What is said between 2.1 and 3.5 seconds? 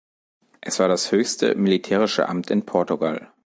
Amt in Portugal.